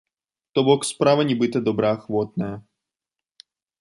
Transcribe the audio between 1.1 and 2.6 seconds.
нібыта добраахвотная.